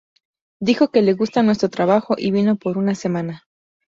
[0.59, 3.43] Dijo que le gusta nuestro trabajo y vino por una semana.